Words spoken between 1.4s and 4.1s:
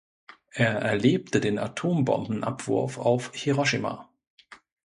Atombombenabwurf auf Hiroshima.